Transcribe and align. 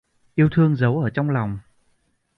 Yêu 0.37 0.49
thương 0.51 0.75
giấu 0.75 0.99
ở 0.99 1.09
trong 1.09 1.29
lòng 1.29 1.59